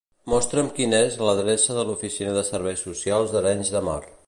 [0.31, 4.03] Mostra'm quina és l'adreça de l'oficina de serveis socials d'Arenys de Mar.